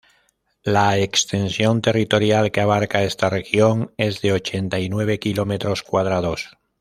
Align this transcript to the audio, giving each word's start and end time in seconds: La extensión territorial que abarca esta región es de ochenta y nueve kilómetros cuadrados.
La 0.63 0.97
extensión 0.97 1.79
territorial 1.83 2.49
que 2.51 2.59
abarca 2.61 3.03
esta 3.03 3.29
región 3.29 3.93
es 3.97 4.19
de 4.23 4.33
ochenta 4.33 4.79
y 4.79 4.89
nueve 4.89 5.19
kilómetros 5.19 5.83
cuadrados. 5.83 6.57